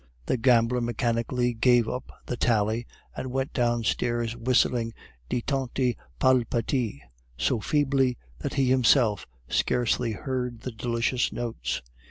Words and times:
The 0.25 0.35
gambler 0.35 0.81
mechanically 0.81 1.53
gave 1.53 1.87
up 1.87 2.11
the 2.25 2.35
tally, 2.35 2.87
and 3.15 3.29
went 3.31 3.53
downstairs 3.53 4.35
whistling 4.35 4.95
Di 5.29 5.41
tanti 5.43 5.95
Palpiti 6.19 7.01
so 7.37 7.59
feebly, 7.59 8.17
that 8.39 8.55
he 8.55 8.67
himself 8.71 9.27
scarcely 9.47 10.13
heard 10.13 10.61
the 10.61 10.71
delicious 10.71 11.31
notes. 11.31 11.83